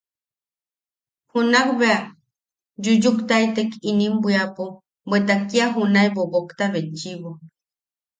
Junak 1.31 1.69
bea 1.79 2.01
yuyuktaitek 2.83 3.71
inim 3.89 4.13
bwiapo, 4.23 4.65
bweta 5.09 5.35
kia 5.49 5.65
junae 5.73 6.09
bobokta 6.15 6.65
betchiʼibo. 6.73 7.31